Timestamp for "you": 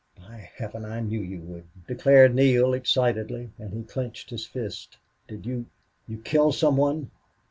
1.21-1.41, 5.45-5.67, 6.07-6.17